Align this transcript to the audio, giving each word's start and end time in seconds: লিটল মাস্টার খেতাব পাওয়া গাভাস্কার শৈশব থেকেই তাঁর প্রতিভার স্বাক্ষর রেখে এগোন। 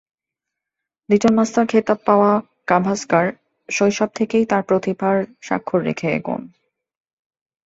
লিটল 1.09 1.33
মাস্টার 1.33 1.63
খেতাব 1.67 1.99
পাওয়া 2.07 2.31
গাভাস্কার 2.69 3.25
শৈশব 3.69 4.09
থেকেই 4.15 4.45
তাঁর 4.45 4.63
প্রতিভার 4.69 5.15
স্বাক্ষর 5.41 5.79
রেখে 5.87 6.07
এগোন। 6.11 6.41